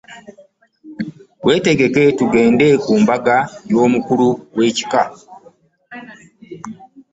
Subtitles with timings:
[1.45, 3.35] Wetegeke tugende ku mbaga
[3.73, 4.27] y'amukulu
[4.57, 5.01] wekika.